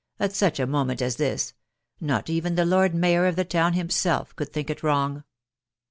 at 0.19 0.33
such 0.35 0.59
a 0.59 0.65
moment 0.65 0.99
as 0.99 1.17
this, 1.17 1.53
not 1.99 2.27
even 2.27 2.55
the 2.55 2.65
Lord 2.65 2.95
Mayor 2.95 3.27
of 3.27 3.35
the 3.35 3.45
town 3.45 3.73
himself 3.73 4.35
could 4.35 4.51
think 4.51 4.71
it 4.71 4.81
wrong." 4.81 5.23